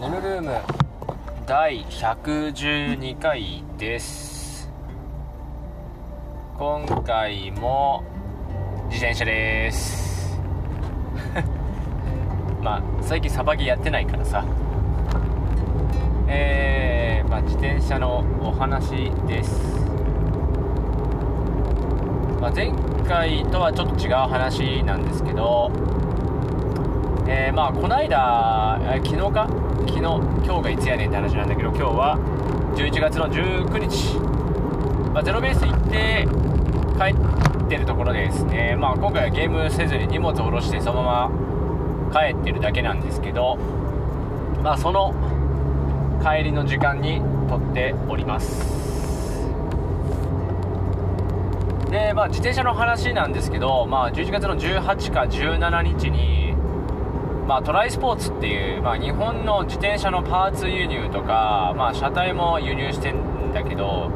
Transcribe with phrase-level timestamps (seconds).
[0.00, 0.52] ネムルーム
[1.44, 4.70] 第112回です。
[6.56, 8.04] 今回も
[8.90, 10.40] 自転車です。
[12.62, 14.44] まあ最近サバゲやってないからさ。
[16.28, 19.90] えー、まあ、自転車のお話です、
[22.40, 22.70] まあ、前
[23.08, 25.70] 回とはちょっと違う話なんですけど
[27.26, 29.48] えー、まあこの間、えー昨日か
[29.88, 32.18] 昨日今日がいつやねんって話なんだけど今日は
[32.76, 34.18] 11月の19日、
[35.12, 36.28] まあ、ゼロベース行って
[36.98, 43.56] 帰ってるところですね、まあ、今回はゲームせずに荷物を下ろしてそのまま帰ってるだけなんですけど、
[44.62, 45.14] まあ、その
[46.22, 48.78] 帰りの時間に撮っております。
[51.90, 56.47] で、まあ、自転車の話なんですけど、まあ、11月の18か17日に
[57.48, 64.10] まあ、トライスポーツっていう、まあ、日本の自転車のパーツ輸入とか、まあ、車体も輸入してんだけど、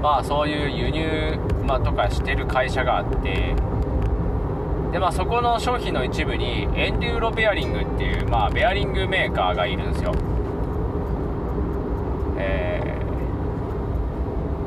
[0.00, 3.56] まあ、そういう輸入、まあ、とかしてる会社があって
[4.92, 10.12] で、まあ、そこの商品の一部にエンデューロベアリングっていう、まあ、ベアリングメーカーがいるんですよ。
[12.38, 13.00] えー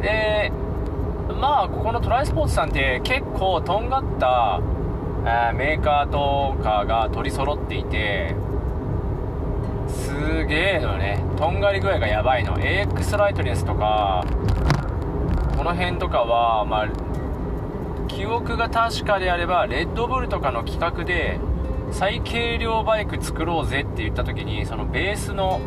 [0.04, 0.52] で
[1.40, 4.62] まあここのトライスポーツさんって結構とんがった
[5.24, 8.36] メーカーとかが取り揃っていて
[9.88, 12.58] すげえのねとんがり具合がやばいの。
[12.58, 14.26] AX ライトネスとか
[15.58, 21.40] この辺とかはまあ記憶が確かであればレッドブルとかの企画で
[21.92, 25.62] 最軽量バイク作ろうぜって言った時にそのベースの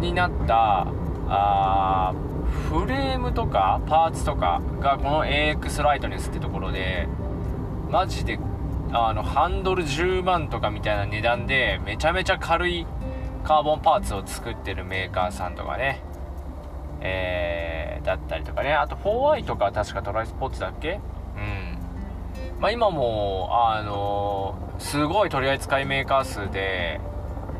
[0.00, 0.86] になった
[1.28, 2.12] あ
[2.68, 7.08] フレームとかパーツとかがこの AX ライトネスってところで
[7.90, 8.38] マジで
[8.96, 12.86] あのハンドル10万とかみたいな値段でめちゃめちゃ軽い
[13.42, 16.00] カーボンパーツを作ってるメーカーさんとかね。
[17.00, 18.72] えー、だったりとかね。
[18.72, 21.00] あと 4i とか確かトライスポーツだっけ？
[21.36, 21.78] うん。
[22.60, 27.00] まあ今もあのすごい取り扱いメーカー数で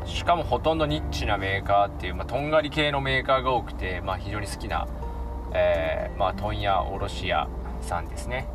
[0.05, 4.87] しかもほとんどニッチなメーカーっていう、まあ、とんがり系のメーカーが多くて、まあ、非常に好きな、
[5.53, 7.49] えーまあ、問屋卸屋
[7.81, 8.47] さんですね。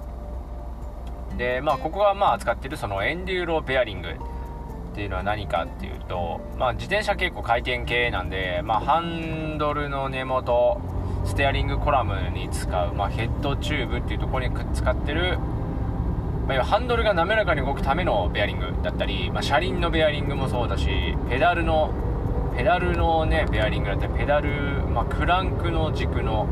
[1.36, 10.80] でまあここがまあ扱っているそのエンデューロベアリングっていうのは何かっていうと、まあ、自転車結構回転系なんで、まあ、ハンドルの根元
[11.24, 15.38] ステアリングコラムに使う、まあ、ヘッドチューブっていうところにくっつかってる、
[16.48, 20.88] まあ、ハンドルが滑らかに動くためのベアリングだったり、まあ、車輪のベアリングもそうだし
[21.28, 21.94] ペダルの
[22.56, 24.50] ペダルのねベアリングだったりペダル、
[24.88, 26.48] まあ、クランクの軸の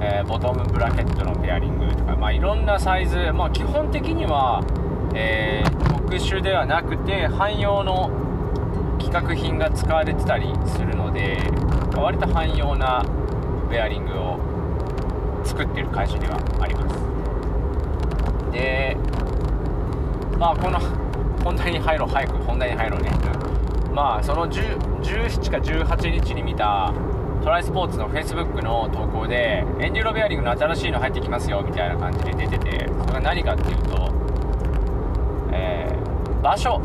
[0.00, 4.62] えーボトムブラケットのペアリングとか、まあ、いろんなサイズ、まあ、基本的には、
[5.14, 8.10] えー特殊ではなくて汎用の
[8.98, 11.38] 規格品が使われてたりするので
[11.94, 13.04] ま割と汎用な
[13.70, 14.40] ベアリングを
[15.44, 16.96] 作ってる会社ではあります。
[18.50, 18.96] で
[20.36, 20.80] まあこの
[21.44, 23.12] 本題に入ろう早く本題に入ろうね、
[23.94, 26.92] まあその10 17か18日に見た
[27.42, 34.12] トライスポーツの Facebook の投稿でエンデューロベアリングの新しいの入ってきますよみたいな感じで出ててそれが何かっていうと、
[35.52, 36.10] えー
[36.42, 36.80] 場所。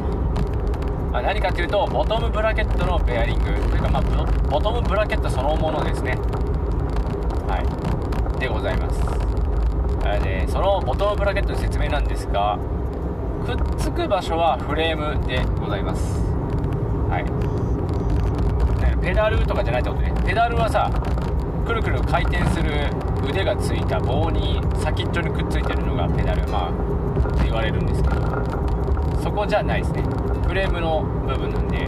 [1.13, 3.45] あ何かっていうとボトムブラケットのベアリング。
[3.45, 4.01] というか、まあ、
[4.49, 6.17] ボトムブラケットそのものですね。
[7.47, 7.61] は
[8.35, 8.39] い。
[8.39, 8.99] でございます。
[10.23, 12.59] でそのボトムブラケットの説明なんですが
[13.45, 16.19] くっつく場所はフレームでございます。
[17.09, 17.64] はい。
[19.05, 20.11] ペダルとかじゃないってことね。
[20.25, 20.89] ペダルはさ
[21.63, 22.89] くるくる回転する
[23.23, 28.15] 腕がついた棒に先っちょにくっついてるのがペダルまあって言われるんですけど。
[29.21, 30.01] そこじゃないですね。
[30.47, 31.87] フレームの部分なんで。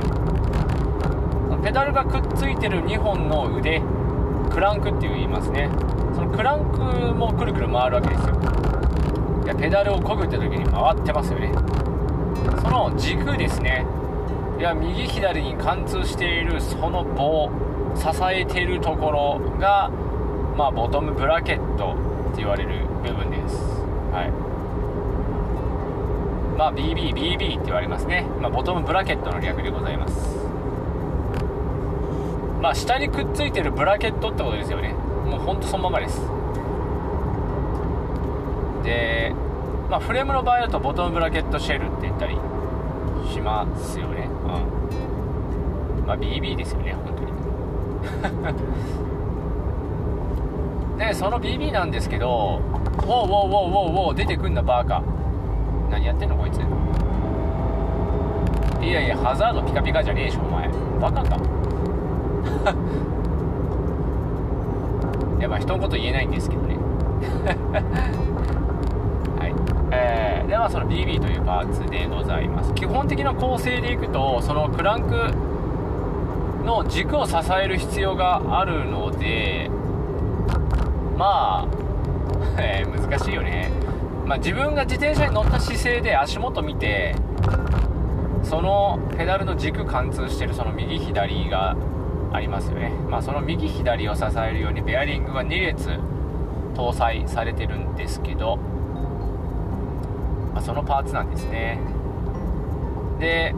[1.63, 3.81] ペダルがくっついてる2本の腕
[4.51, 5.71] クランクって言いますね。
[6.13, 6.79] そのクランク
[7.15, 8.35] もくるくる回るわけですよ。
[9.43, 11.51] いやペダルをこぐって時に回ってますよね。
[12.61, 13.87] その軸ですね。
[14.57, 17.49] いや右左に貫通しているその棒
[17.95, 19.89] 支えているところが
[20.57, 21.95] まあボトムブラケット
[22.31, 23.55] って言われる部分です
[24.11, 24.57] はい
[26.57, 28.25] まあ BB、BB って言われますね。
[28.41, 30.35] まあ、ボトムブラケットの略でございます。
[32.59, 34.93] まあ、下にくっついてるブラケットってことですよね。
[35.27, 36.19] もうほんとそのままです。
[38.83, 39.35] で、
[39.87, 42.39] まあ、フレームの場合だとボトムブラケットシェルって言ったり
[43.25, 44.27] しますよね。
[44.27, 44.29] う
[46.03, 46.05] ん。
[46.05, 47.31] まあ、BB ですよね、本当に。
[50.99, 52.61] で、 その BB なんですけど、
[52.99, 55.01] ウォーウォーウォーウォーウォー出てくんな、バーカ。
[55.89, 56.57] 何やってんのこいつ
[58.83, 60.69] いやいやハザードピカピカじゃねえしお前
[60.99, 61.37] バカか
[65.39, 66.77] やっぱ人のこと言えないんですけどね
[70.47, 72.73] ではその BB というパーツでございます。
[72.73, 75.33] 基本的な構成でいくとそのクランク
[76.65, 79.69] の軸を支える必要があるので
[81.17, 81.67] まあ、
[82.61, 83.71] え、難しいよね、
[84.25, 87.15] まあ、自分が自転車に乗った姿勢で足元見て
[88.43, 91.75] そのペダルの軸貫通してるその右左が
[92.31, 95.89] ありますよね、まあ、その右左を支えるようにベアリングが2列
[96.75, 98.59] 搭載されてるんですけど、
[100.57, 101.79] まあ、そのパーツなんですね。
[103.19, 103.53] で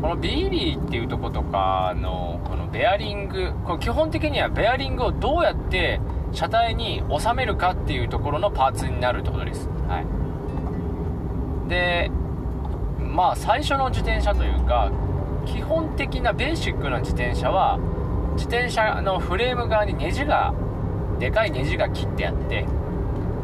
[0.00, 6.00] この BB っていうとことかのこのベアリングこれ基本的にはベアリングをどうやって
[6.32, 10.02] 車体に収めるかっていうところのパーツになるってことです、は
[11.66, 12.10] い、で
[13.00, 14.92] まあ最初の自転車というか
[15.46, 17.78] 基本的なベーシックな自転車は
[18.36, 20.54] 自転車のフレーム側にネジが
[21.18, 22.66] でかいネジが切ってあって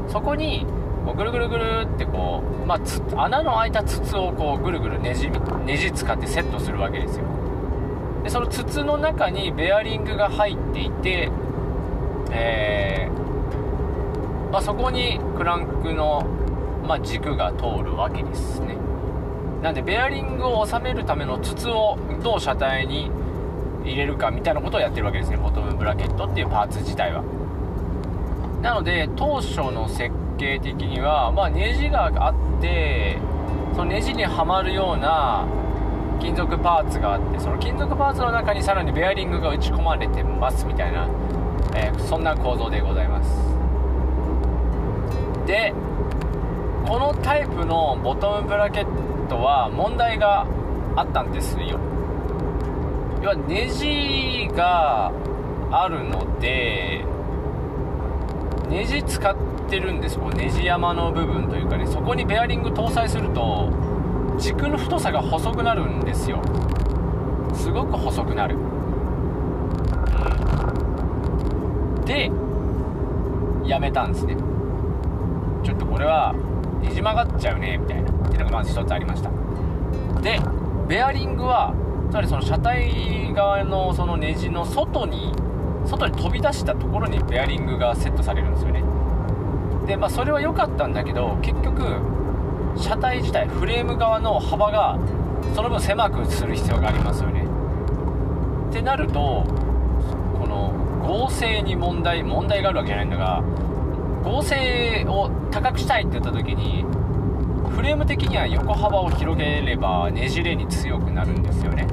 [0.08, 0.66] そこに
[1.04, 5.30] こうぐるぐるぐるってこう、まあ、穴の開いた筒をこうぐるぐるネジ
[5.64, 7.24] ネジ使ってセットするわけですよ。
[8.22, 11.30] でその筒の中にベアリングが入っていて、
[12.30, 16.24] えー、まあ、そこにクランクの、
[16.86, 18.76] まあ、軸が通るわけですね。
[19.60, 23.10] なんでベアリングを収めるための筒をどう車体に
[23.84, 25.36] 入れるかみたいなことをやってるわけですね。
[25.36, 27.22] ボトムブラケットっていうパーツ自体は。
[28.62, 30.12] なので当初の設
[30.42, 33.16] 計的には、まあ、ネジがあって
[33.72, 35.46] そのネジにはまるような
[36.20, 41.08] 金属パーツがあってその金属パーツの中にさらにベアリングが打ち込まれてますみたいな、
[41.76, 43.30] えー、そんな構造でございます。
[45.46, 45.72] で
[46.86, 50.46] このタイプのボトムブラケットは問題が
[50.96, 51.78] あったんですよ。
[53.22, 55.12] 要はネジが
[55.70, 56.91] あるので
[58.82, 59.36] ネジ使っ
[59.70, 61.86] てるんですこうネジ山の部分というかね。
[61.86, 63.70] そこにベアリング搭載すると
[64.40, 66.42] 軸の太さが細くなるんですよ。
[67.54, 68.56] すごく細くなる、
[72.04, 72.32] で
[73.64, 74.36] やめたんですね。
[75.62, 76.34] ちょっとこれは
[76.80, 78.10] ねじ曲がっちゃうねみたいな。
[78.10, 79.30] っていうのがまず一つありました。
[80.22, 80.40] で
[80.88, 81.72] ベアリングは
[82.10, 85.32] つまりその車体側のそのネジの外に
[85.86, 88.82] 外に飛び出したところにベアリングがセットされるんですよね。
[89.86, 91.82] でまあそれは良かったんだけど結局
[92.76, 94.98] 車体自体フレーム側の幅が
[95.54, 97.44] その分狭くする必要がありますよね。
[98.70, 99.44] ってなると
[100.40, 103.42] この合成に問題問題があるわけじゃないんだが
[104.24, 106.84] 合成を高くしたいって言った時に
[107.70, 111.86] フレーム的には横幅を広げればねじれに強くなるんですよね。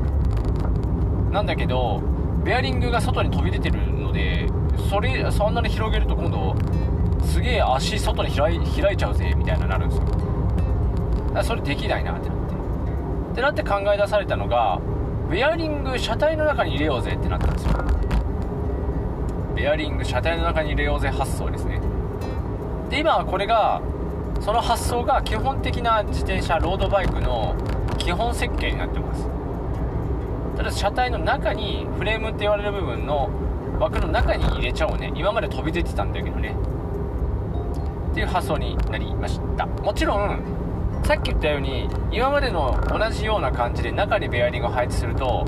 [1.32, 2.02] なんだけど
[2.44, 3.79] ベアリングが外に飛び出てる
[4.90, 6.56] それそんなに広げると今度
[7.24, 10.06] すげえ足外に開い開いちゃうぜみたいななるんですよ。
[10.06, 10.20] だか
[11.36, 12.54] らそれできないなってなって。
[13.32, 14.82] ってなって考え出されたのが
[15.30, 17.72] ベアリング車体の中に入れようぜってなったんですよ。
[19.56, 21.80] ベアリング車体の中に入れようぜ発想ですね。
[22.90, 23.82] で今はこれが
[24.42, 27.56] その発想が基本的な自転車ロードバイクの
[28.00, 29.30] 基本設計になってます。
[30.58, 33.30] ただ車体の中にフレームって言われる部分の
[33.80, 35.12] 枠の中に入れちゃおうね。
[35.16, 36.56] 今まで飛び出てたんだけどね。
[38.12, 39.66] っていう発想になりました。
[39.66, 40.42] もちろん
[41.04, 45.46] さっき言ったように今までの同じような感じで中にベアリングを配置すると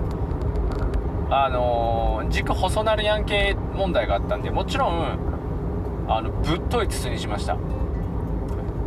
[1.30, 7.58] あのー、軸細なるやんけ問題があったんでもちろんあのぶっとい筒にしました。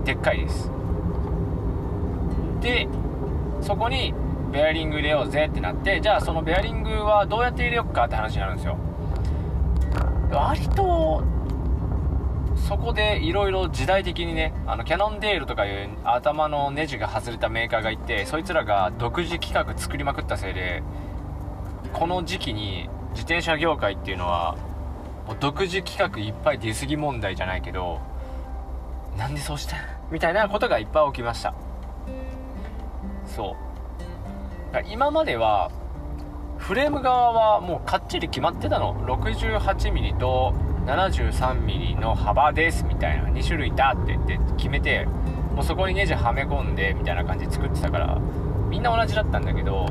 [0.04, 0.70] でっかいです。
[2.60, 2.88] で
[3.60, 4.14] そこに
[4.52, 8.78] ベアリング入れようぜってなってじゃあそのベアリングはどうやって入れようかって話になるんですよ。
[10.34, 11.22] 割と
[12.56, 20.82] そこでいろいろ時代的にねあのキャノンデールとかいう頭のネジが外れたメーカーがいてそいつらが独自企画作りまくったせいで
[21.92, 24.56] この時期に自転車業界っていうのは
[25.26, 28.00] もう独自企画いっぱい出過ぎ問題じゃないけど
[29.16, 29.76] なんでそうした
[30.10, 31.54] みたいなことがいっぱい起きました。
[33.26, 33.56] そ
[34.72, 34.82] う。
[34.88, 35.70] 今までは
[36.64, 38.94] フレーム側はもうかっちり決まってたの。
[39.06, 40.54] 68mm と
[40.86, 43.28] 73mm の幅ですみたいな。
[43.28, 45.04] 2種類だって言って決めて
[45.54, 48.18] もうそこにネジはめ込んでみたいな感じで作ってたから
[48.70, 49.90] みんな同じだったんだけど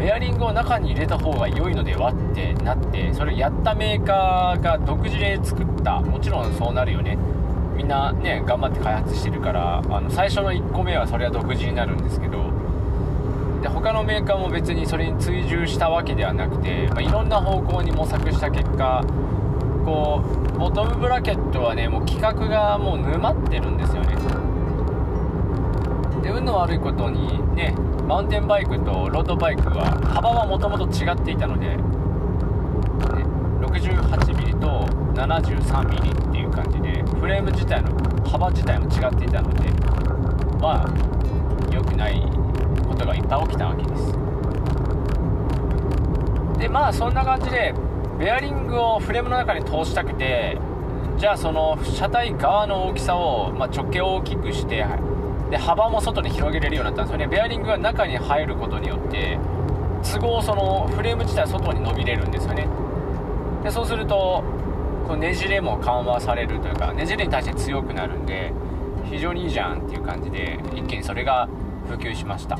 [0.00, 6.00] ベアリングを中に入れた方が良いのではってなってそれやったメーカーが独自で作った。
[6.00, 7.16] もちろんそうなるよね。
[7.76, 12.57] みんなね頑張って開発してるからあの最初の1個目はそれは独自になるんですけど
[13.80, 19.04] 他のメーカーも別にそれに追従したわけではなくて、まあ、いろんな方向に模索した結果
[19.84, 20.20] こ
[20.54, 24.16] うボトムブラケットはねもう規格がもう沼ってるんですよね。
[26.22, 27.72] で運の悪いことにね
[28.08, 31.76] マウンテンバイクとロードバイクは幅はもともと違っていたので、
[33.64, 37.96] 68mm と 73mm っていう感じでフレーム自体の
[38.28, 39.70] 幅自体も違っていたので
[40.58, 40.88] まあ
[41.72, 42.20] 良くない
[42.98, 44.12] ことがいっぱい起きたわけです。
[46.58, 47.72] でまあそんな感じで
[48.18, 50.58] ベアリングをフレームの中に通したくて
[51.16, 54.84] じゃあその車体側の大きさを、まあ、直径を大きくして
[55.50, 57.28] で幅も外に広げれるようになったんですよね。
[57.28, 59.38] ベアリングが中に入ることによって
[60.02, 62.66] 都合そのフレーム自体外に伸びれるんですよね。
[63.62, 64.42] でそうすると
[65.06, 68.52] こうねじれも緩和されるというかねじれに対して強くなるんで
[69.04, 71.48] 非常にいいじゃんっていう感じで一気にそれが
[71.88, 72.58] 普及しました。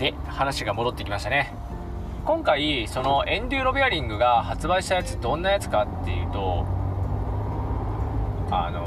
[0.00, 1.52] で話が戻ってきましたね。
[2.24, 6.64] 今回そのエンデューロベアリングが発売したやつどんなやつかっていうと
[8.50, 8.86] あの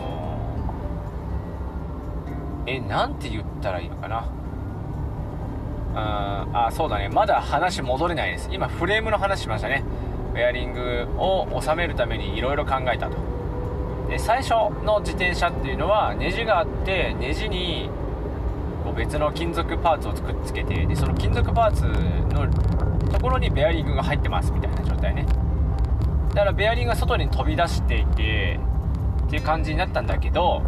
[2.66, 4.26] えなんて言ったらいいのかな。
[5.96, 7.10] ああそうだね。
[7.10, 8.50] まだ話戻れないです。
[8.52, 9.84] 今フレームの話しましたね。
[10.34, 13.18] ベアリングを収めるためにいろいろ考えたと。
[14.10, 14.50] で最初
[14.84, 17.92] の自転車っていうのはネジがあってネジに
[18.94, 21.86] 別の金属パーツをくっつけてでその金属パーツ
[22.34, 22.48] の
[23.12, 25.26] ところにベアリングが入ってますみたいな状態ね。
[26.30, 28.60] だからベアリングが外に飛び出していて
[29.28, 30.64] っていう感じになったんだけど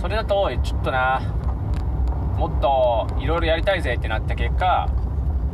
[0.00, 1.20] それだとちょっとな
[2.36, 4.88] もっといろいろやりたいぜってなった結果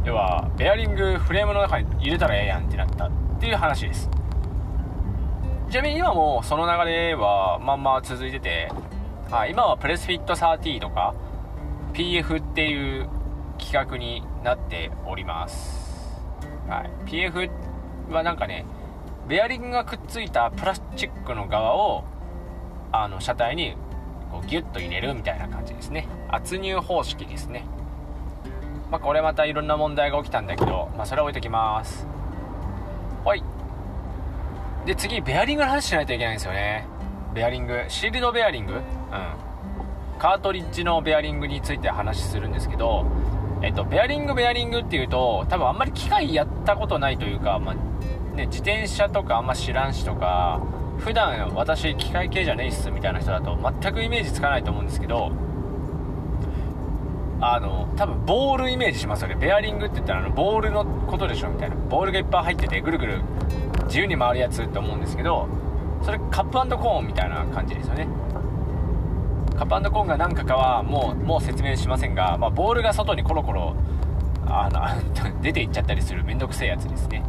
[0.04, 4.08] 要はベアリングフレームの中に入れたらええやんってなったっていう話です。
[5.70, 8.72] ちなみに今もその流れはまんま続いてて
[9.30, 11.14] あ今はプレスフィット30とか
[11.92, 13.08] PF っていう
[13.58, 16.20] 企画になっております、
[16.68, 17.50] はい、PF
[18.10, 18.64] はなんかね
[19.26, 22.04] ベアリングがくっついたプラスチックの側を
[22.92, 23.76] あの車体に
[24.30, 26.08] こうギュッと入れるみたいな感じですね。
[26.28, 27.64] 圧入方式ですね。
[28.90, 32.06] まあ、これまたいろんな問題が起きたんだけど、まあ、それは置いときます。
[33.24, 33.42] はい。
[34.86, 36.86] で次ベアリングの話しないといけないんですよね。
[37.34, 37.84] ベアリング。
[37.88, 38.72] シールドベアリング？
[38.72, 38.82] うん。
[40.18, 43.06] カートリッジのベアリングについて話するんですけど
[43.62, 47.74] えっとベアリングベアリングっていうと多分あんまり機械やったことないというか、まあ
[48.36, 50.60] ね、自転車とかあんま知らんしとか
[50.98, 55.30] 普段私機械系じゃねえっすみたいな人だと全くイメージつかないと思うんですけど
[57.40, 59.36] あの多分ボールイメージしますよね。
[59.36, 61.76] ベアリングって言ったらあのボールのことでしょみたいな。
[61.76, 63.20] ボールがいっぱい入っててぐるぐる
[63.84, 65.48] 自由に回るやつって思うんですけど
[66.02, 68.08] それカップコーンみたいな感じですよね。
[69.58, 73.74] カップコーンが何かかはもうもう説明しませんが、まあ、ボールが外にコロコロ
[74.46, 74.80] あの
[75.42, 77.24] 出ていっちゃったりするめんどくせえやつですね。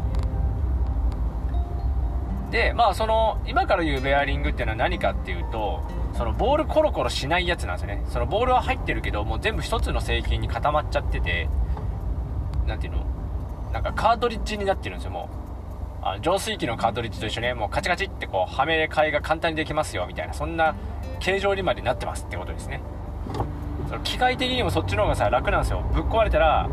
[2.52, 5.82] でまあその今から言うベアリングっていうのは何かっていうと
[6.14, 8.04] そのボールコロコロしないやつなんですよね。
[8.06, 11.50] そのボールは入ってるけどもう全部1つの製品に固まっちゃってて
[12.68, 13.00] 何ていうの
[13.74, 15.38] なんかカートリッジになってるんですよもう。
[16.01, 20.75] あ浄水器のカートリッジと一緒にもうカチカチってこうはめ替えが簡単にできますよみたいなそんな
[21.20, 22.82] 形状にまでなってますってことですね。
[23.88, 25.84] その機械的にもそっちの方がさ楽なんですよ。
[25.94, 26.70] ぶっ壊れたら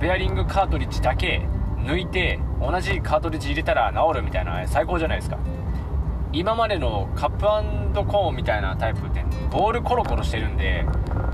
[0.00, 1.46] ベアリングカートリッジだけ
[1.78, 5.38] 抜いて同じカートリッジ入れたら治るみたいな最高じゃないですか。
[6.30, 10.84] 今までのカップコーンみたいなタイプってボールコロコロしてるんで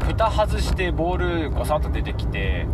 [0.06, 2.68] 蓋外してボールゴサッと出てきて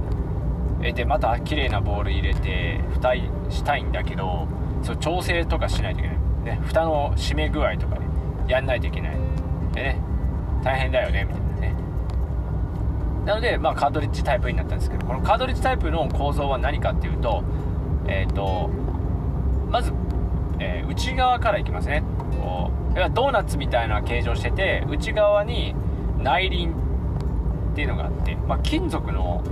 [0.95, 3.15] でまた綺麗なボール入れて蓋
[3.49, 4.47] したいんだけど
[4.83, 6.19] そう調整とかしないといけない、
[6.57, 8.07] ね、蓋の締め具合とかね
[8.49, 9.17] やんないといけない。
[9.73, 10.01] でね
[10.63, 11.75] 大変だよねみたいなね。
[13.25, 17.45] なので、まあ、カートリッジタイプになったんですけどこのカートリッジタイプの構造は何かっていうと
[18.07, 18.71] えっ、ー、と
[19.71, 19.93] まず、
[20.59, 22.03] えー、内側からいきますね。
[22.41, 25.75] こうドーナツみたいな形状してて内側に
[26.19, 26.73] 内輪
[27.73, 29.45] っていうのがあって、まあ、金属の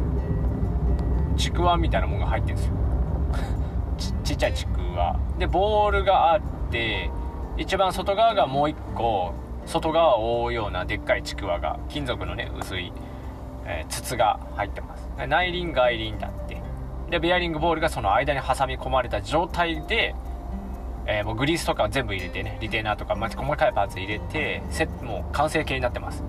[1.37, 2.75] ちくわみたいなものが入ってるんですよ。
[4.38, 5.18] っちゃいちくわ。
[5.38, 6.40] でボールがあっ
[6.71, 7.11] て
[7.57, 9.35] 一番外側がもう一個
[9.66, 12.92] 外側を覆うようなでっかいちくわが金属のね薄い、
[13.66, 15.09] えー、筒が入ってます。
[15.28, 16.62] 内輪外輪だって。
[17.11, 20.14] でベアリングボールがその間に挟み込まれた状態で、
[21.07, 26.23] えー、もうグリースとか全部入れてねリテーナーとか、ま細かいパーツ入れてセもう完成形になってます。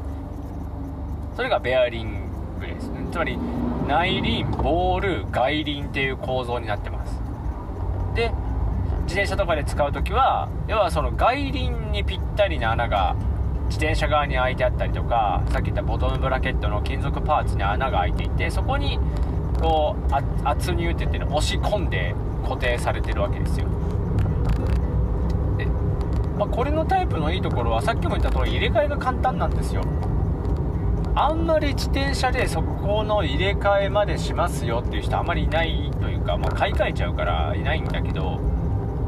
[1.35, 3.37] それがベアリングです、つまり
[3.87, 7.18] 内輪ボール外輪っていう構造になってます。
[8.15, 8.31] で
[9.03, 13.15] 自転車とかで使う時は要はその外輪にぴったりな穴が
[13.69, 18.99] 自転車側に開いてあったりとかさっき言ったボトムブラケットの金属パーツに穴が開いていてそこに
[19.59, 20.13] こう
[20.47, 23.67] 圧入って言って押し込んで固定されてるわけですよ。
[25.57, 25.65] で、
[26.37, 29.83] まあ、これのタイプのいいところはさっきも言った通り入れ替えが簡単なんですよ。
[31.15, 38.39] あんまり自転車でそこの入れ替えまでしますよっていう人あまりいないというか、まあ、買い替えちゃうからいないんだけど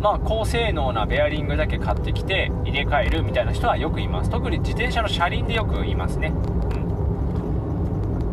[0.02, 4.32] まあ、高性能なベアリングだけ買ってきて入れ替えるみたいな人はよくいます。
[4.32, 6.32] 特に自転車の車輪でよくいますね、う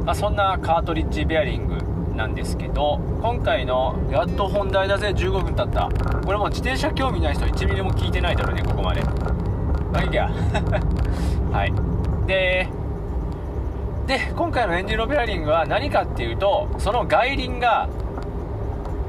[0.03, 0.05] ん。
[0.07, 1.77] まあ、そんなカートリッジベアリング
[2.17, 5.91] なんですけど今回のやっと本題だぜ15分経った。
[6.25, 9.03] これもう自転車興味ない人1ミリも聞いてないだろうねここまで。
[9.93, 10.31] まあいいや。
[11.53, 12.27] はい。
[12.27, 12.67] で
[14.09, 17.91] で今回のエンデュロベアリングは何かっていうとその外輪が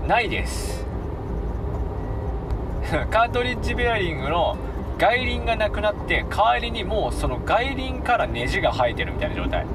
[0.06, 0.86] ないです。
[3.10, 4.58] カートリッジベアリングの
[4.98, 9.65] 外輪がなくなって代わりにもうその外輪からネジが生えてるみたいな状態。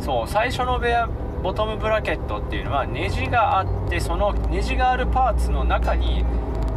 [0.00, 1.10] そう最初のベア
[1.42, 6.24] ボトムブラケットっていうのはネジがあってそのネジがあるパーツの中に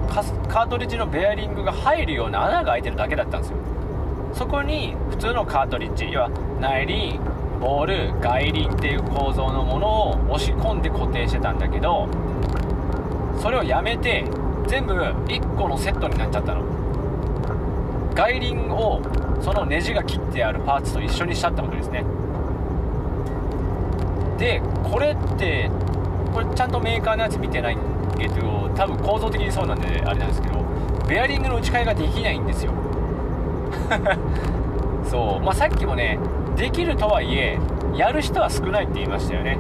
[0.10, 3.58] カートリッジのベアリングが入るような穴が開いてるだけだったんですよ。
[4.34, 7.20] そこに普通のカートリッジ要は内輪
[7.60, 12.10] ボール外輪っていう構造のものを押し込んで固定してたんだけど
[13.42, 14.26] それをやめて
[14.68, 16.64] 全部1個のセットになっちゃったの。
[18.16, 19.02] 外輪を
[19.42, 22.04] そのネジが切ってあるパーツと一緒にしちゃったことですね。
[24.38, 25.70] でこれって
[26.34, 27.78] これちゃんとメーカーのやつ見てない
[28.18, 30.64] けど多分構造的にそうなんであれなんですけど
[31.08, 32.72] ベアリングの打ち替えができないんですよ。
[35.10, 36.20] そうまあさっきもね
[36.56, 37.60] できるとはいえ
[37.96, 39.58] やる人は少ないって言いましたよね。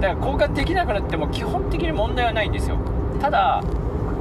[0.00, 2.76] だから交換できなくなっても基本的に問題はないんですよ。
[3.20, 3.62] ただ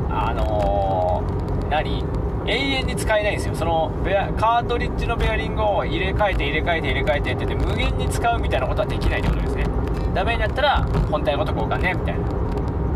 [0.10, 2.04] あのー、何？
[2.48, 3.56] 永遠に使えないんですよ。
[3.56, 9.66] そのベアカートリッジのベアリングを入れ替えて入れ替えて入れ替えてって言って無限に使うみたいなことはできないってことですね。
[10.14, 12.26] ダメになったら本体ごと交換ねみたいな。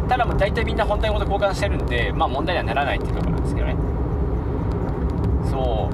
[0.09, 3.64] ただもう大体みんな本体ごと交換してるんでまあ問題にはならないっていうところなんですけど。
[5.55, 5.89] そ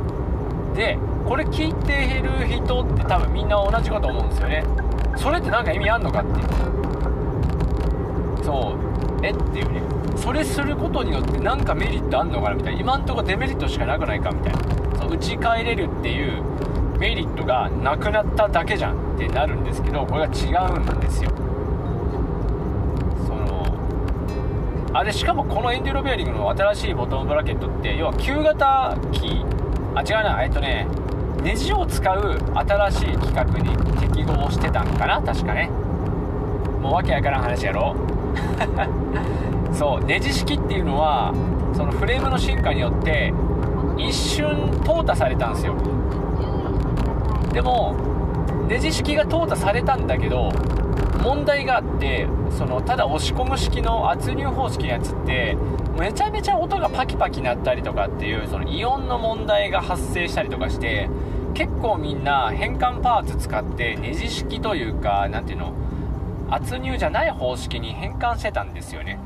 [0.73, 0.75] う。
[0.75, 0.97] で
[1.27, 4.63] これ聞いてる人って多分みんな同じかと思うんですよね。
[5.15, 6.47] それって何か意味あんのかっていう。
[8.43, 9.25] そう。
[9.25, 9.81] えっていうね。
[10.15, 12.81] それすることによって何かメリットあんのかなみたいな。
[12.81, 14.59] 今んとこデメリットしかなくないかみたいな。
[14.99, 16.41] そう打ち替えれるっていう。
[17.01, 21.31] メリットがなくなっただけじゃんってなるんですけどこれが違うんですよ。
[23.25, 23.65] その
[24.93, 29.43] あれしかもこのエンデュロベアリングの新しいボトムブラケットって要は旧型機
[29.95, 30.43] あ違うな。
[30.43, 30.87] えっとね
[31.43, 35.21] ネジを使う新しい規格に適合してたんかな？
[35.21, 35.69] 確かね。
[36.81, 37.95] もうわけわからん話やろ。
[39.73, 41.33] そうネジ式っていうのは
[41.73, 43.33] そのフレームの進化によって
[43.97, 44.47] 一瞬
[44.83, 45.75] 淘汰されたんですよ。
[47.53, 47.95] でも
[48.67, 50.51] ネジ式が淘汰されたんだけど
[51.23, 52.27] 問題があって
[52.57, 55.57] そのただ押し込む式の圧入方式のやつって
[55.97, 61.09] めちゃめちゃ音がパキパキ鳴ったりとかっていうそのイオンの問題が発生したりとかして
[61.53, 65.73] 結構みんな変換パーツ使ってネジ式というか何ていうの
[66.49, 69.19] 圧入じゃない方式に変換してたんですよね。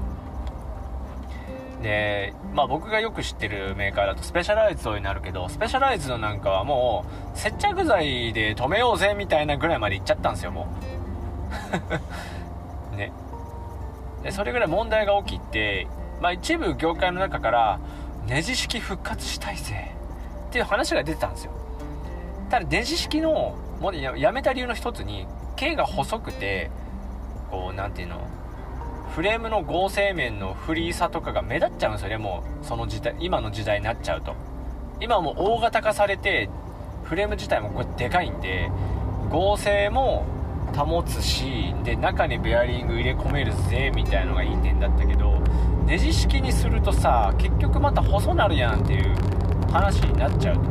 [1.82, 12.35] で、まあ、僕がよく知ってるメーカーだとスペシャライズドになるけどスペシャライズのなんかはもう接着剤で止めようぜみたいなぐらいまでいっちゃったんですよもう。
[12.96, 13.12] ね。
[14.24, 15.88] でそれぐらい問題が起きて、
[16.22, 17.80] まあ、一部業界の中から
[18.28, 19.92] ネジ式復活したいぜ。
[20.48, 21.52] っていう話が出てたんですよ。
[22.50, 26.72] ただネジ式のもやめた理由の一つに径が細くて
[27.52, 28.22] こう何ていうの
[29.14, 32.18] フレームの合成面のフリーさとかが目立っちゃうんですよね。
[32.18, 34.34] もうその時代今の時代になっちゃうと。
[35.02, 36.50] 今もう大型化されて
[37.04, 38.72] フレーム自体もこれでかいんで
[39.30, 40.26] 合成も
[40.76, 45.40] 保つしで中にベアリング入れ込めるぜみたいのがいい点だったけど
[45.86, 49.16] ネジ式にするとさ結局また細なるやんっていう
[49.72, 50.62] 話になっちゃうと。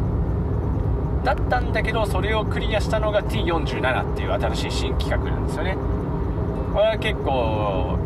[1.25, 5.77] だったんだけどそれをクリアしたのが T47 っていう新しい新企画なんですよね。
[6.73, 7.99] これは結構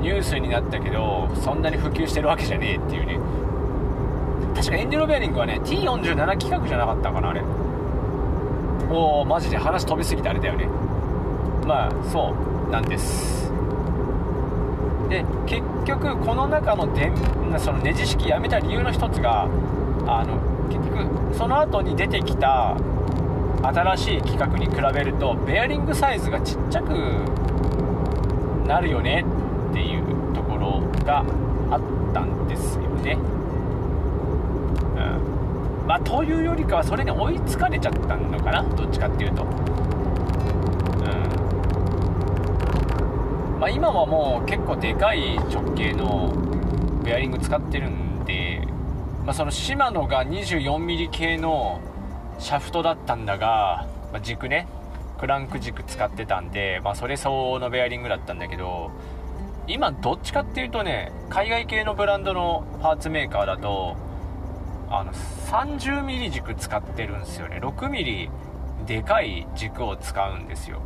[0.00, 3.18] ニュースになったけどそんなに普及してるわけじゃねえっていうね。
[4.56, 7.42] 確かエンデュロベアリングはね T47 企画じゃなかったかなあれ。
[8.90, 10.66] おおマジで話飛びすぎてあれだよね。
[11.70, 12.34] まあそ
[12.68, 13.48] うなんです。
[15.08, 17.12] で結局この中ので
[17.58, 19.46] そのネジ式やめた理由の一つが
[20.04, 20.36] あの
[20.68, 22.76] 結局その後に出てきた
[23.62, 26.88] 新しい規格に比べるとベアリングサイズがちっちゃく
[28.66, 29.24] なるよね
[29.70, 31.24] っていうところが
[31.70, 31.80] あっ
[32.12, 33.16] たんですよね。
[34.96, 38.64] うん、まあというよりかはそれに追いつかれちゃったのかな？
[38.64, 39.50] どっちかっていうとうん
[43.60, 46.32] まあ今はもう結構でかい直径の
[47.04, 48.66] ベアリング使ってるんで、
[49.26, 51.78] まあ、そのシマノが 24mm 系の
[52.38, 54.66] シャフトだったんだが、まあ、軸ね
[55.18, 58.92] クランク軸使ってたんで、まあ、それ相応のベアリングだったんだけど
[59.68, 63.94] 今どっちかっていうとね海外系のブランドのパーツメーカーだと
[64.88, 67.60] あの 30mm 軸使ってるんですよね。
[67.62, 68.30] 6mm
[68.86, 70.80] でかい軸を使うんですよ。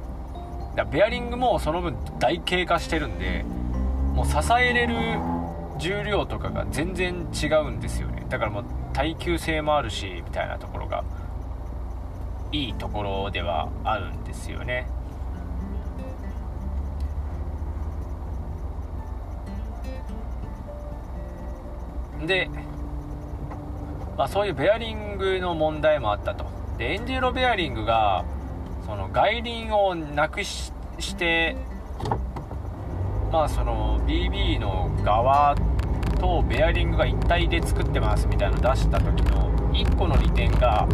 [0.74, 3.44] だベアリングもその分台形化してるんで
[4.14, 4.94] もう支えれる
[5.78, 8.24] 重量とかが全然違うんですよね。
[8.28, 11.04] だからもう耐久性もあるしみたいなところが
[12.52, 14.87] いいところではあるんですよね。
[22.24, 22.48] で、
[24.16, 26.46] まあ、そういうベアリングの問題もあったと。
[26.78, 28.24] でエンデューロベアリングが
[28.84, 30.72] その外輪をなくし
[31.16, 31.56] て
[33.32, 35.56] まあその BB の側
[36.20, 40.86] とベアリングが一体で作ってますみたいなの出した時の1個の利点が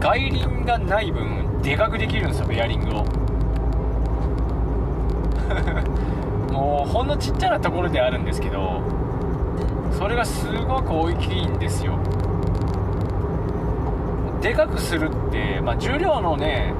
[0.00, 3.04] 外輪がない分でかくできるんですよベアリングを。
[6.52, 8.80] もうほんのちっちゃなところであるんですけど
[9.92, 11.98] それがすごく大きいんですよ。
[14.40, 16.72] でかくするって、まあ、重量のね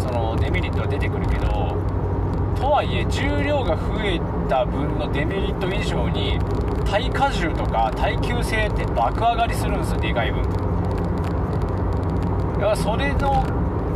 [0.00, 1.76] そのデメリットは出てくるけど
[2.56, 6.38] とはいえ重量が増えた分のデメリット以上に
[6.84, 10.42] 耐荷重とか耐久性って爆上がりするんですよでかい分。
[10.42, 10.48] だ
[12.60, 13.44] からそれの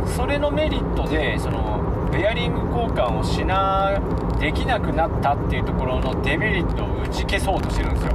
[0.07, 3.99] それのメリットでそのベアリング交換をしな
[4.39, 8.13] できなくなったっていうところのデメリットを打ち消そうとしてるんですよ。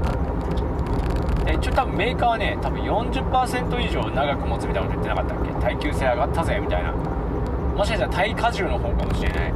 [1.45, 5.53] で一応多分メーカーはね多分40%以上長く持つみたいなこと言ってなかったっけ？
[5.61, 6.95] 耐久性上がったぜみたいな。
[7.81, 9.53] もしかしたら耐荷重の方かもしれない、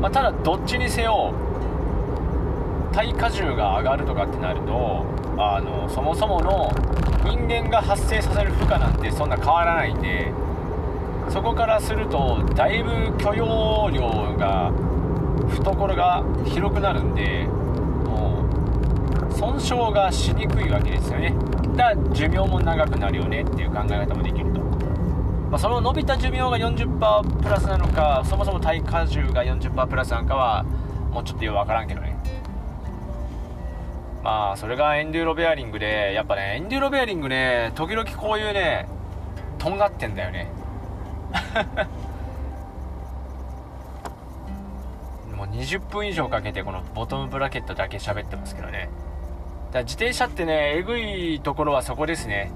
[0.00, 1.32] まあ、ただどっちにせよ
[2.92, 5.06] 耐荷重が上がるとかってなると
[5.38, 6.72] あのそもそもの
[7.24, 10.32] 人間が発生させる負荷なんてそんな変わらないんで
[11.28, 14.72] そこからするとだいぶ許容量が
[15.50, 18.44] 懐が広くなるんでも
[19.30, 21.32] う損傷がしにくいわけですよね。
[21.76, 24.51] だから寿命も長くなるよねっていう考え方もできる、
[25.52, 30.62] まあ、その伸びた寿命が40%プラスなのかそもそも耐荷重が40%プラスなのかは
[31.10, 32.16] もうちょっとよく分からんけどね。
[34.24, 38.88] まあそれがエンデューロベアリングでやっぱねエンデューロベアリングね時々こういうね
[39.58, 40.50] とんがってんだよね。
[45.36, 48.88] もう20分以上かけてこのボトムブラケットだけ喋ってますけどね。
[49.70, 52.50] だ自転車ってねえぐいところはそこですね。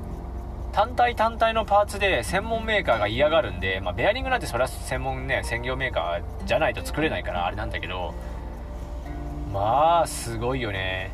[0.76, 8.12] 単体単体のパーツで専門メーカーが嫌がるんで、まあ、ベアリングなんてそれは専門ね専業メーカーじゃないと作れないからあれなんだけど
[9.54, 11.12] まあすごいよね。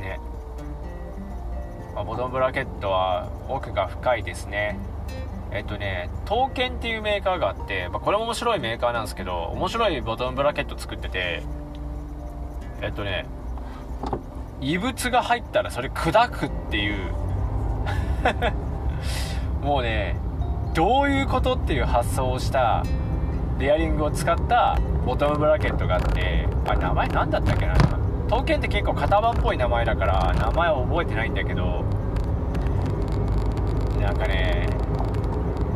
[0.00, 0.18] ね、
[1.94, 4.78] まあ、ボトムブラケットは奥が深いですね。
[5.52, 11.42] えっとね刀剣っていうメーカーがあって、まあ、これも面白いメーカーなんですけど面白いボトムブラケット作ってて
[12.80, 13.26] えっとね
[14.62, 17.23] 異物が入ったらそれ砕くっていう
[19.62, 20.16] もうね
[20.74, 22.82] どういうことっていう発想をした
[23.58, 27.74] ベアリングを使ったボトムブラケットがあってあ名前何だったっけな？
[28.28, 31.84] 刀剣って結構型番っぽい名前だから名前は覚えてないんだけど
[34.00, 34.66] なんかね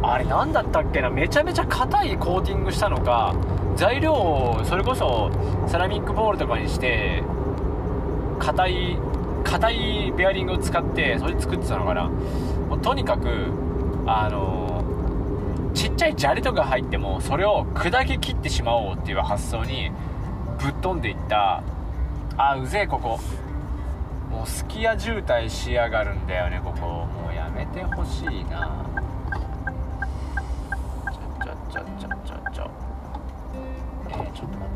[0.03, 1.11] あれ何だったっけな？
[1.11, 3.35] めちゃめちゃ硬いコーティングしたのか
[3.77, 5.31] 材料をそれこそ
[5.67, 7.23] セラミックボールとかにして
[8.39, 8.99] 硬い
[9.45, 12.05] 硬いベアリングを使ってそれ作ってたのかな。
[12.05, 13.29] もうとにかく
[14.07, 14.83] あの
[15.75, 19.91] ちっちゃい砂利とか入ってもそれを砕き切ってしまおうっていう発想に
[20.63, 21.63] ぶっ飛んでいった。
[22.37, 23.19] あうぜえここ。
[24.31, 27.07] もうすき家渋滞しやがるんだよねここ。
[27.07, 28.85] もうやめてほしいな。
[31.41, 32.71] ちょちょちょちょちょちょ。
[34.11, 34.71] えー、ちょっと待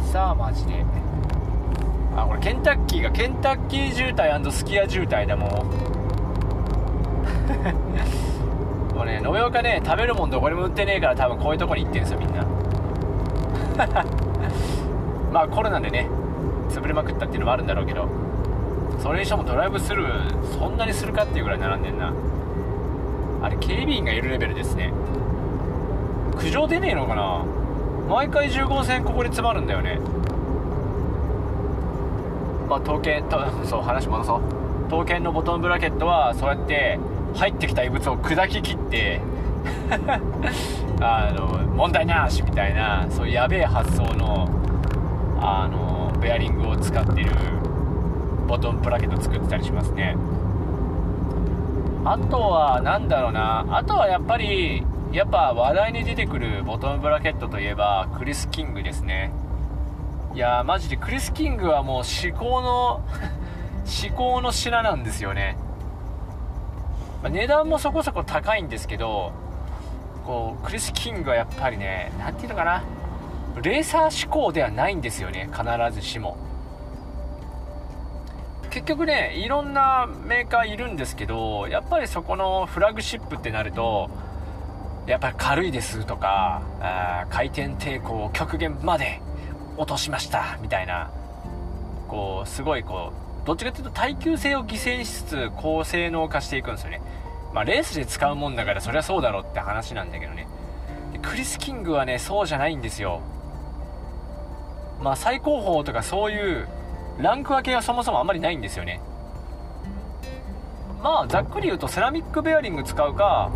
[0.00, 0.12] って。
[0.12, 0.84] さあマジで。
[2.16, 5.64] あこれケンタッキーがケンタッキー渋滞すき家渋滞だも
[8.90, 8.94] う。
[8.94, 12.44] もうね延岡ね食べるもんどこにも売ってねえから多分こういうとこに行ってんすよみんな。
[15.32, 16.06] まあコロナでね
[16.68, 18.06] 潰れまくったっていうのもあるんだろうけど
[18.98, 22.12] それにしてもドライブスルーそんなにするかっていうぐらい並んでんな。
[23.42, 24.92] あれ警備員がいるレベルですね。
[26.36, 27.44] 苦情出ねえのかな。
[28.08, 29.98] 毎回10号線ここで詰まるんだよね。
[32.68, 34.40] まあ、刀剣とそう話戻そう。
[34.84, 36.98] 刀剣のボトムブラケットはそうやって
[37.34, 39.20] 入ってきた異物を砕き切って
[41.00, 44.48] あの問題なしみたいなそうやべえ発想の
[45.40, 47.32] あのベアリングを使ってる
[48.46, 50.16] ボトムブラケット作ってたりしますね。
[52.04, 53.64] あとは何だろうな。
[53.70, 59.32] あとはやっぱりやっぱ話題に出てくるボトムブラケットといえばクリス・キングですね。
[60.34, 63.04] いやマジでクリス・キングはもう至高の
[63.84, 65.58] 至高の品なんですよね、
[67.22, 69.32] まあ、値段もそこそこ高いんですけど
[70.24, 72.84] こうクリス・キングはやっぱりね何ていうのかな。
[73.60, 76.38] レーサー志向ではないんですよね必ずしも。
[78.70, 84.08] 結局ねいろんなメーカーいるんですけどやっぱりそこのフラグシップってなると
[85.06, 86.62] やっぱり軽いですとか
[87.28, 89.20] 回転抵抗極限まで
[89.76, 91.10] 落としましたみたいな。
[92.08, 93.12] こうすごいこ
[93.44, 97.00] うどっちかというと耐久性を犠牲にしつつ高性能化していくんですよね。
[97.54, 100.46] まあレースで使うもんだからそりゃそうだろうって話なんだけどね。
[101.22, 103.20] クリス・キングはねそうじゃないんですよ。
[105.00, 106.68] まあ最高峰とかそういう
[107.18, 109.00] ランク分けがそもそもあんまりないんですよね。
[111.02, 113.50] まあざっくり言うとセラミックベアリング使うか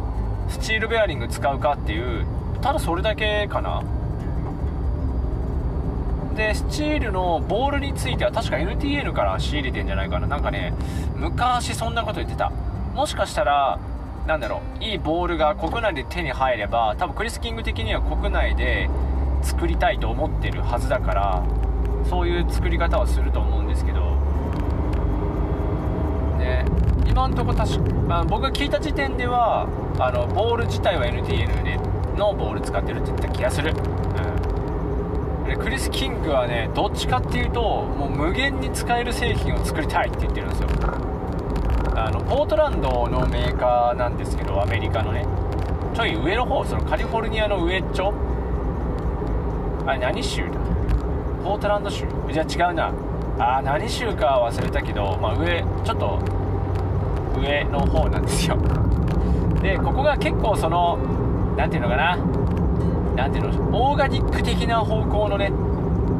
[0.48, 2.26] スチールベアリング使うかっていう
[2.60, 3.82] ただそれだけかな。
[6.36, 10.26] でスチールのボールについては確か NTN から仕入れてんじゃないかな。
[10.26, 10.74] なんかね
[11.14, 12.52] 昔そんなこと言ってた。
[12.94, 13.78] もしかしたら
[14.26, 18.88] なんだろういいボールが国内で手に入れば多分クリス・キング的には国内で
[19.42, 21.44] 作りたいと思ってるはずだから
[22.08, 24.00] そういう作り方はすると思うんですけど。
[26.38, 26.64] ね
[27.06, 29.66] 今んとこ確かあ、僕が聞いた時点では
[29.98, 31.78] あのボール自体は NTN で
[32.16, 33.76] のボール使ってるって言った気がする、うん、
[35.58, 40.68] クリス・キングはねどっちかっていうともう無限に使える製品を作りたいって言ってるんですよ。
[41.96, 45.26] あのポートランドのメーカーなんですけどアメリカのね。
[45.94, 48.12] ちょい上の方そのカリフォルニアの上っちょ。
[49.86, 50.60] あれ何州だ？
[51.42, 52.06] ポートランド州？
[52.30, 52.92] じゃあ違うな。
[53.38, 56.18] あ何州か忘れたけど、まあ、上ちょっと
[57.38, 58.56] 上の方なんですよ。
[59.62, 60.98] でここが結構その
[61.56, 62.18] 何ていうのかな。
[63.16, 63.90] 何ていうの？
[63.90, 65.50] オーガニック的な方向のね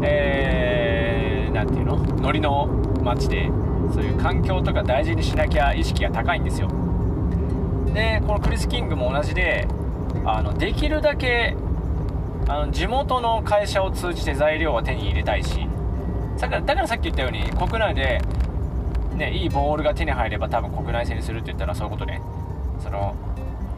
[0.02, 1.96] えー、ていうの？
[1.96, 2.66] ノリの
[3.02, 3.50] 街で
[3.94, 6.68] そういう環境とか大事にしなきゃ意識が高いんですよ。
[7.92, 9.68] でこのクリス・キングも同じで
[10.24, 11.56] あのできるだけ
[12.48, 15.66] あの地元の会社を通じて材料は手に入れたいし
[16.38, 18.20] だからだからさっき言ったように国内で、
[19.14, 22.20] ね、いいボールが手に入れば多分国内製にするって言ったらそういうことね。
[22.82, 23.16] その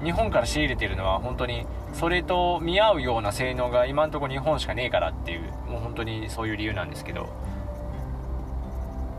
[0.03, 7.29] 日本から仕入れてるのは本当にそれと見合うような性能が今んところ日本しかねえからっていうもう本当にそういう理由なんですけど。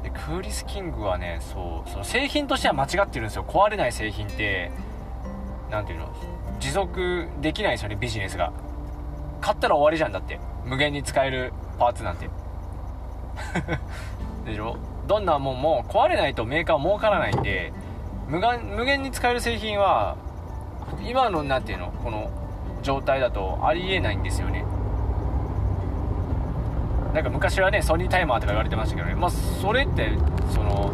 [0.04, 3.44] でクーリス・キングはねそうその製品としては間違ってるんですよ。
[3.46, 4.72] 壊れない製品って
[5.70, 6.08] 何ていうの
[6.60, 8.54] 持続できないですよねビジネスが。
[9.42, 10.39] 買ったら終わりじゃんだって。
[10.65, 12.30] 無限に使えるパーツなんて。
[14.46, 14.78] でしょ？
[15.08, 17.74] どんなもんも壊れないとメーカー儲からないんで
[18.28, 18.39] 無
[18.86, 20.18] 限に使える製品は
[21.08, 22.30] 今の何ていうのこの
[22.82, 24.65] 状態だとありえないんですよね。
[27.13, 29.15] なんか昔はねソニータイマーとか言われてましたけどね。
[29.15, 30.12] まあそれって
[30.52, 30.91] その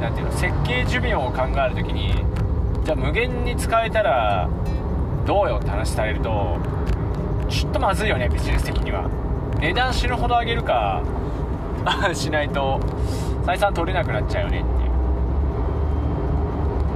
[0.00, 2.14] 何ていうの設計寿命を考える時に
[2.84, 4.48] じゃあ無限に使えたら
[5.26, 6.58] どうよって話されると
[7.48, 9.08] ちょっとまずいよねビジネス的には。
[9.60, 11.02] 値段死ぬほど上げるか
[12.14, 12.80] しないと
[13.44, 14.64] 採算取れなくなっちゃうよねっ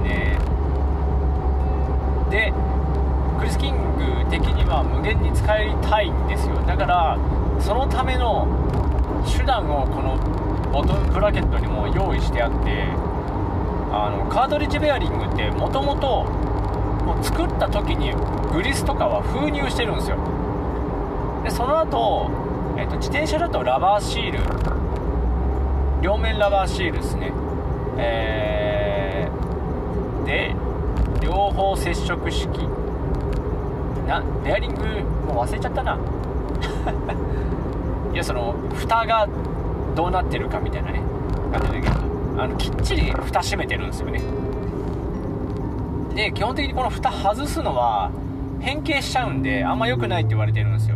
[0.03, 0.19] ていう。
[0.33, 0.34] ね
[2.29, 2.53] で
[3.37, 6.55] クリス・キング的には無限に使いたいんですよ。
[6.65, 7.17] だから
[7.59, 8.47] そのための
[9.25, 10.17] 手段をこの
[10.71, 12.83] ボトムブラケットにも用意してあって
[13.91, 16.25] あのカートリッジベアリングってもともと
[17.21, 18.13] 作った時に
[18.51, 20.17] グリスとかは封入してるんですよ。
[21.43, 22.29] でその後、
[22.77, 24.39] えーと、自転車だとラバーシール。
[26.01, 27.31] 両面ラバーシールですね。
[27.97, 30.55] えー、で
[31.35, 32.47] 両方接触式。
[34.07, 34.85] なベアリング
[35.33, 35.99] もう忘れちゃったな。
[38.13, 39.27] いやその蓋が
[39.95, 41.01] どうなってるかみたいなね。
[41.51, 41.95] 感じだけど。
[42.41, 44.21] あのきっちり蓋閉めてるんですよね。
[46.15, 48.11] で基本的にこの蓋外すのは
[48.61, 50.95] 変形しちゃうんであんま良くないって言われてるんですよ。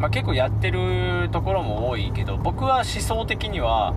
[0.00, 3.94] まあ、結構やってるところも多いけど僕は思想的には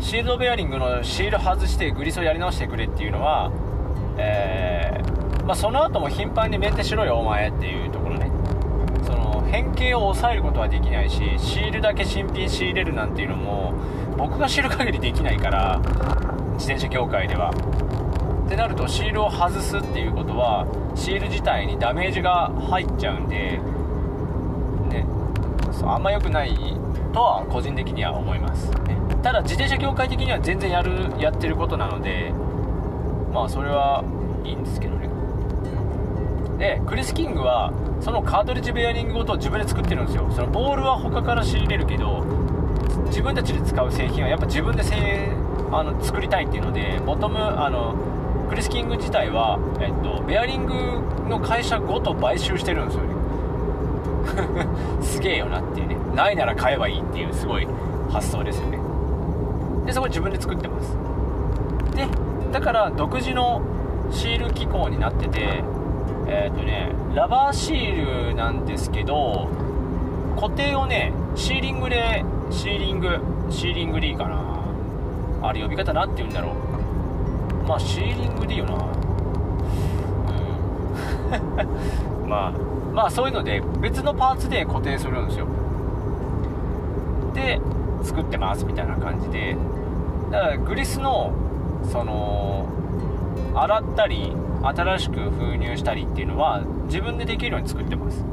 [0.00, 3.50] シールドベアリングのシール外してグリスをやり直してくれっていうのは、
[4.16, 8.30] えー、まあ、その後も頻繁にメンテしろよお前っていうところね。
[9.04, 13.74] その変形を抑えることはできないしシールだけ新品仕入れるなんていうのも
[14.16, 15.78] 僕が知る限りできないから
[16.54, 17.52] 自転車業界では。
[18.44, 23.58] ってなるとシールを外すっていうことはシール自体にダメージが入っちゃうんで
[24.90, 25.06] ね
[25.72, 26.54] そうあんま良くない
[27.12, 32.32] とは個人的には思います、ね、ただ自転車業界的には全然やるやってることなので
[33.34, 34.04] まあそれは
[34.44, 35.10] いいんですけどね。
[36.56, 40.30] でクリス・キングはそのカートリッジベアリングごと自分で作ってるんですよ。
[40.30, 42.24] そのボールは他から仕入れるけど
[43.06, 45.32] 自分たちで使う製品はやっぱ自分で製
[45.72, 47.96] あの作りたいっていうのでボトムあの
[48.48, 50.74] クリス・キング自体は、えっと、ベアリング
[51.28, 53.14] の会社ごと買収してるんですよね。
[55.02, 55.96] すげえよなっていうね。
[56.14, 57.66] ないなら買えばいいっていうすごい
[58.10, 58.78] 発想ですよね。
[59.86, 60.96] でそこ自分で作ってます。
[61.96, 62.06] で
[62.54, 63.62] だから独自の
[64.12, 65.64] シール機構になってて
[66.28, 69.48] えっ、ー、とねラバーシールなんですけど
[70.36, 73.18] 固定をねシーリングでシーリング
[73.50, 74.62] シーリングでいいかな。
[75.42, 77.66] あれ呼び方何て言うんだろう。
[77.66, 78.74] まあシーリングでいいよな。
[82.22, 82.28] うん。
[82.30, 82.52] まあ
[82.92, 85.46] まあそういうので別のパーツで固定するんですよ。
[87.34, 87.60] で
[88.04, 89.56] 作ってますみたいな感じで。
[90.30, 91.32] だからグリスの
[91.90, 92.68] その
[93.54, 98.24] 洗ったり新しく封入したりっていうのは自分でできるように作ってます。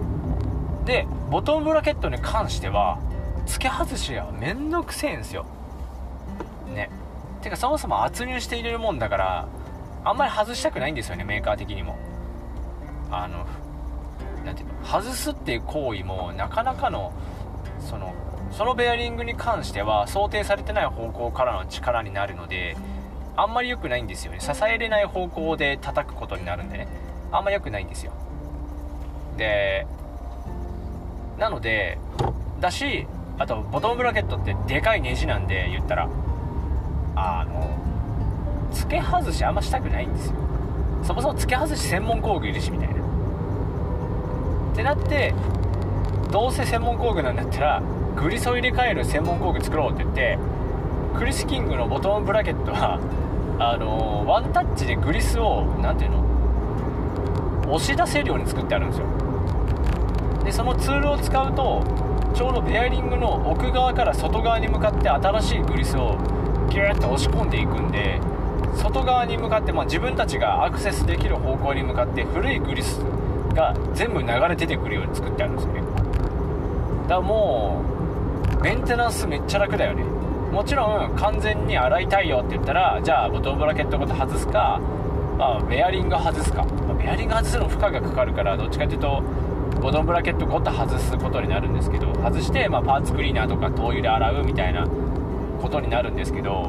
[0.85, 2.99] でボトムブラケットに関しては
[3.45, 5.45] 付け外しはめんどくせえんですよ。
[6.73, 6.89] ね。
[7.41, 9.47] てかそもそも圧入して入れるもんだから
[10.03, 11.97] あんまり外したくないんですよねメーカー的にも。
[13.11, 13.45] あの
[14.45, 17.11] 何ていうの外すっていう行為もなかなかの
[17.79, 18.13] その
[18.51, 22.75] そのベアリングに関しては想定されてない方向からの力になるので
[23.41, 24.39] あんまり良くないんですよね。
[24.39, 26.87] 支えれない方向で叩くことになるんでね。
[27.31, 28.11] あんま良くないんですよ。
[29.35, 29.87] で
[31.39, 31.97] なので
[32.59, 33.07] だし
[33.39, 36.07] あとボトムブラケットってでかいネジなんで言ったら
[37.15, 37.71] あの
[38.71, 40.35] 付け外しあんましたくないんですよ。
[41.03, 42.93] そもそも付け外し専門工具いるしみたいな。
[42.93, 45.33] ってなって
[46.31, 47.81] どうせ専門工具なんだったら
[48.15, 50.37] グリスを入れ替える専門工具作ろうって言って
[51.17, 52.99] クリス・キングのボトムブラケットは
[53.63, 57.71] あのワンタッチでグリスを何ていうの？
[57.73, 59.05] 押し出せるように作ってあるんですよ。
[60.43, 61.83] でそのツールを使うと
[62.33, 66.17] ちょうどベアリングの奥側から外側に向かって新しいグリスを
[66.71, 68.19] ギューッと押し込んでいくんで
[68.75, 72.97] 外側に向かって、まあ、自分たちがアクセスできる方向に向かって古いグリス
[73.53, 75.81] が全部流れ出てくるように作ってあるんですよね。
[75.81, 75.93] だか
[77.15, 77.83] らも
[78.59, 80.03] うメンテナンスめっちゃ楽だよね。
[80.51, 84.81] もちろん完全に洗いたいよって言ったらじゃあボトムブラケットごと外すか、
[85.37, 89.23] まあ、ベアリング外すか、まあ、ベアリング外すの負荷がかかるからどっちかっていうと
[89.81, 94.85] ボトムブラケットごと外すことになるんですけど外して、まあ、パーツクリーナーとか灯油で洗うみたいな
[95.61, 96.67] ことになるんですけど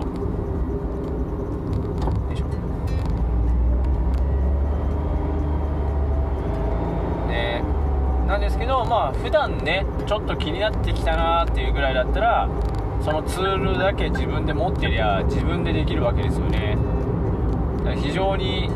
[7.28, 7.62] ね。
[8.28, 12.48] なんですけどまあ普段ねちょっと気になってきたなっていうぐらいだったら
[13.02, 16.76] そのツールだけ自分で持ってりゃ自分でできるわけですよね。
[17.96, 18.70] 非常に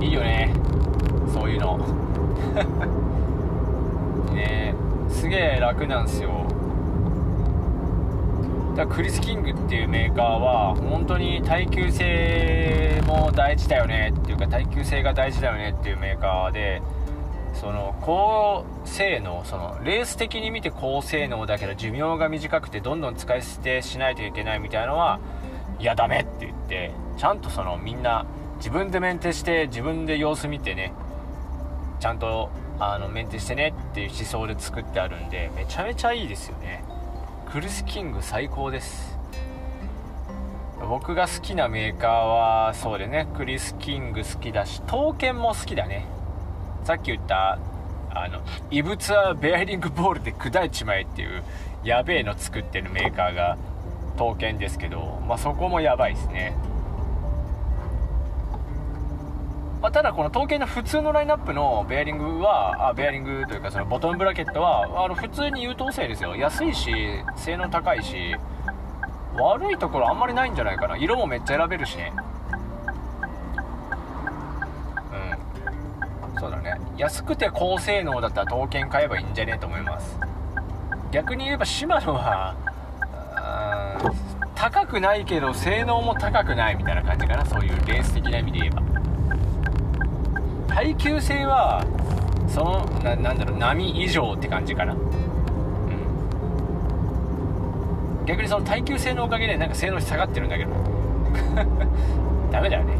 [0.00, 0.52] いいよね。
[1.32, 1.78] そういうの。
[4.34, 4.74] ね
[5.08, 6.44] すげえ楽なんですよ。
[8.76, 16.82] だクリス・キングっていうメーカーは本当に耐久性も大事だよねっていうか耐久性が大事だよねっていうメーカーで
[17.54, 25.20] その高性能そのレース的に見て高性能だけど寿命が短くてどんどん使い捨てしないといけないみたいのは
[25.78, 30.92] いやダメって言ってちゃんとそのみんな自分でメンテして自分で様子見てね
[31.98, 36.82] ちゃんとあのメンテしてねっていう思想で作ってあるんでめちゃめちゃいいですよね。
[37.52, 39.18] クリス・キング最高です。
[40.88, 46.06] 僕が好きなメーカーはそうでねクリス・キング好きだし刀剣も好きだね。
[46.84, 47.58] さっき言った
[48.12, 48.40] あの
[48.70, 51.42] 異物はベアリングボールで砕いちまえっていう
[51.84, 53.56] やべえの作ってるメーカーが
[54.16, 56.56] 刀剣ですけど、まあ、そこもやばいですね。
[59.80, 66.36] まあ、ただこの統計の普通のラインナップのベアリングはあベアリングというかそのボトムブラケットはあの普通に優等生ですよ。
[66.36, 66.92] 安いし
[67.36, 68.36] 性能高いし
[69.38, 70.98] 悪いところあんまりないんじゃないかな。
[70.98, 72.12] 色もめっちゃ選べるしね。
[76.40, 76.80] そうだね。
[76.96, 80.18] 安くて高性能だったら刀剣買えばいいんじゃねえと思います。
[81.12, 82.54] 逆に言えばシマノは
[84.54, 87.44] 高くないけど性能も高くないみたいな感じかな。
[87.44, 88.80] そういうレース的な意味で言えば。
[90.68, 91.84] 耐久性は
[92.48, 94.94] そのななんだろう波以上って感じかな。
[94.94, 95.00] うん。
[98.24, 100.70] 逆にその耐久性のおかげでなんか性能下がってるんだけど。
[102.50, 102.94] ダメだよね。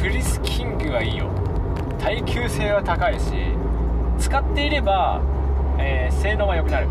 [0.00, 1.47] クリス・キングはいいよ。
[1.98, 3.32] 耐久性は高いし
[4.18, 5.20] 使っていれば、
[5.78, 6.88] えー、性能は良くなる。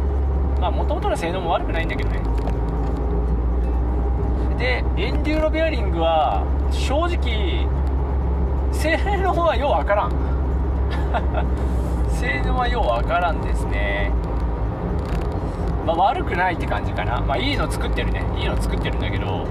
[0.59, 2.21] まあもともとの性能も悪くないんだけどね。
[4.57, 7.67] でエンデューロベアリングは正直
[8.71, 10.11] 性能はようわからん。
[12.09, 14.11] 性能はようわからんですね。
[15.85, 17.21] まあ、悪くないって感じかな。
[17.21, 18.23] まあいいの作ってるね。
[18.37, 19.45] いいの作ってるんだけど。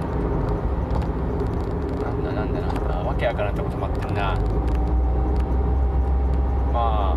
[2.05, 2.95] なんだなんだなんだ。
[3.09, 4.35] わけわからんとこ止まってるな。
[6.77, 7.17] ま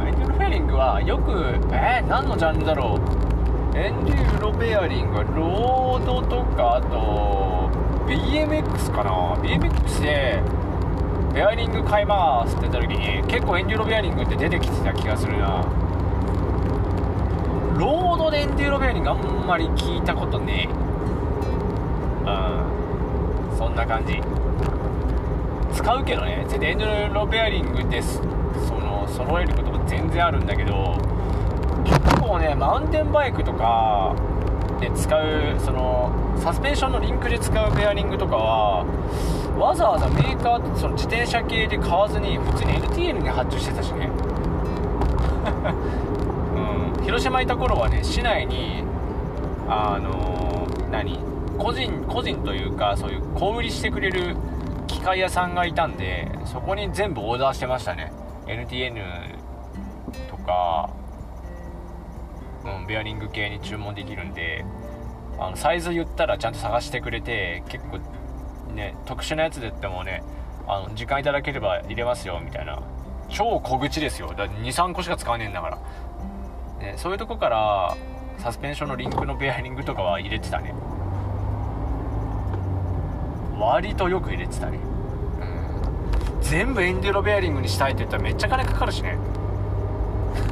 [0.00, 1.30] うんエンデューロベアリングはよく
[1.74, 3.76] えー、何のジャンルだろう？
[3.76, 7.68] エンデューロベアリングはロードとかあと
[8.06, 9.36] BMX かな。
[9.42, 10.42] BMX で
[11.34, 15.62] ベアリング買いますって言った時に結構エンデューロベアリングって出てきてた気がするな。
[17.78, 20.72] ロードでエンデューロベアリングあんまり聞いたことねえ。
[22.24, 22.30] う
[23.54, 24.20] んそんな感じ。
[25.74, 26.44] 使うけどね。
[26.48, 28.20] 全然エンドロベアリングです。
[28.68, 30.96] その揃えることも全然あるんだけど
[31.84, 34.14] 結構ねマウンテンバイクとか
[34.80, 38.84] で使うそのサスペンションのリンクで使うベアリングとかは
[39.58, 44.08] わざわざメーカーその自転車系で買わずに普通に NTN に発注してたしね、
[46.96, 48.82] うん、広島いた頃はね市内に
[49.68, 51.18] あのー、何？
[51.58, 54.34] 個人個人というかそういう小売りしてくれる
[55.00, 58.12] 機械屋さんがいたんでそこに全部オーダーしてましたね。
[58.46, 59.02] NTN
[60.28, 60.90] とか、
[62.66, 64.62] うん、ベアリング系に注文できるんで
[65.38, 67.98] あのサイズ言ったらちゃんと探してくれて結構
[68.74, 70.22] ね特殊なやつでってもね
[70.66, 72.78] あの時間いただければ入れますよみたいな。
[73.30, 74.34] 超小口ですよ。
[74.36, 75.80] だ23個しか使わねえんだか
[76.78, 77.96] ら、ね、そういうとこから
[78.36, 80.74] サスペンションのリンクのベアリングとかは入れてたね。
[83.58, 84.89] 割とよく入れてたね。
[86.40, 89.18] 全部エンデュロベアリングにしたいって言ったらめっちゃ金かかるしね。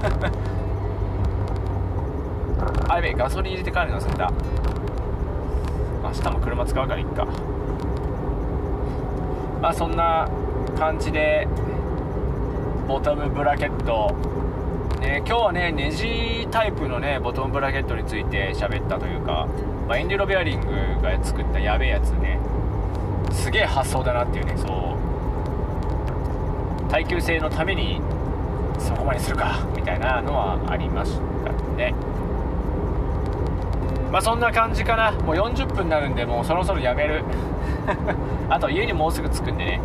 [2.88, 4.32] あやべえガソリン入れて帰るの忘れた。
[6.02, 7.26] 明日も車使うからいっか。
[9.60, 10.28] まあそんな
[10.78, 11.48] 感じで
[12.86, 14.14] ボトムブラケット
[15.00, 19.46] ね、今日はねネジタイプのねボトムブラケットについて喋ったというか、
[19.86, 20.66] まあ、エンデュロベアリング
[21.00, 22.40] が作ったやべえやつね。
[23.30, 24.87] すげえ発想だなっていうねそう。
[26.90, 28.00] 耐久性のために
[28.78, 31.94] そこまでするかみたいなのはありましたね。
[34.10, 35.12] まあそんな感じかな。
[35.12, 37.22] もう40分になるんでもうそろそろやめる。
[38.48, 39.80] あと家にもうすぐ着くんでね。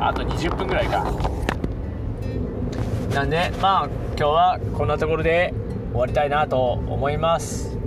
[0.00, 1.04] あと20分ぐらいか。
[3.14, 3.88] なんでまあ
[4.18, 5.54] 今日はこんなところで
[5.92, 7.78] 終わりたいなと思います。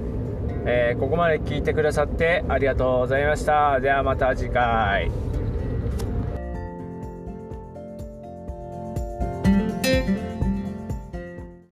[0.66, 3.80] えー、ここまで聞いてくださってありがとうございました。
[3.82, 5.12] ではまた次回。